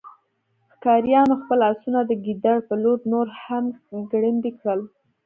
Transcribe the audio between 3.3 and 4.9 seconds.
هم ګړندي کړل